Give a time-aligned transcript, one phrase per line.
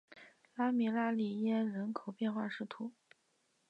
[0.55, 2.91] 拉米拉里耶人口变化图示